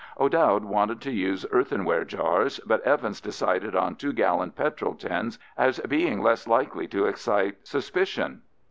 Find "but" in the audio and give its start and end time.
2.65-2.81